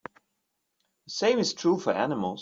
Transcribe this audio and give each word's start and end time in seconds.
The 1.05 1.11
same 1.11 1.37
is 1.37 1.53
true 1.53 1.77
for 1.77 1.93
animals. 1.93 2.39